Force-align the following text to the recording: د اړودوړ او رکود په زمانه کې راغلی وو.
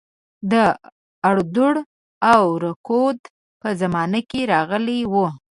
د 0.51 0.53
اړودوړ 1.27 1.75
او 2.33 2.43
رکود 2.65 3.17
په 3.61 3.69
زمانه 3.81 4.19
کې 4.29 4.41
راغلی 4.53 4.99
وو. 5.11 5.27